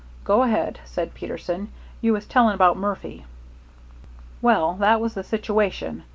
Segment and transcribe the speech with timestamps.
[0.23, 3.23] "Go ahead," said Peterson; "you was telling about Murphy."
[4.41, 6.05] "Well, that was the situation.